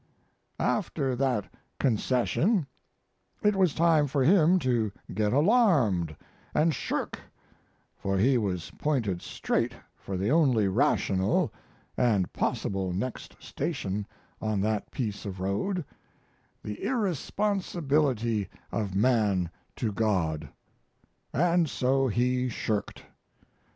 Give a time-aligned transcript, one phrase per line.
[0.59, 1.45] After that
[1.79, 2.65] concession
[3.43, 7.19] it was time for him to get alarmed & shirk
[7.99, 11.53] for he was pointed straight for the only rational
[11.95, 14.07] & possible next station
[14.41, 15.85] on that piece of road
[16.63, 20.49] the irresponsibility of man to God.
[21.31, 23.03] And so he shirked.